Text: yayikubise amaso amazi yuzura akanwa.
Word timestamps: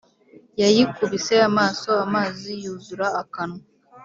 yayikubise 0.61 1.33
amaso 1.49 1.89
amazi 2.05 2.51
yuzura 2.63 3.07
akanwa. 3.21 3.61